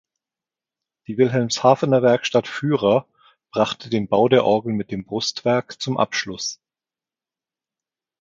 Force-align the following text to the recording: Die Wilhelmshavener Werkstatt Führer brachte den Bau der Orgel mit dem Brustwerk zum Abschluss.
Die 1.05 1.19
Wilhelmshavener 1.19 2.01
Werkstatt 2.01 2.47
Führer 2.47 3.05
brachte 3.51 3.87
den 3.91 4.07
Bau 4.07 4.29
der 4.29 4.45
Orgel 4.45 4.73
mit 4.73 4.89
dem 4.89 5.05
Brustwerk 5.05 5.79
zum 5.79 5.95
Abschluss. 5.95 6.59